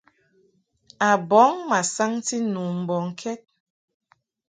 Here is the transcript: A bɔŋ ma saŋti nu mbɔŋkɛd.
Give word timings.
A 1.09 1.09
bɔŋ 1.29 1.51
ma 1.69 1.79
saŋti 1.93 2.37
nu 2.53 2.61
mbɔŋkɛd. 2.81 3.39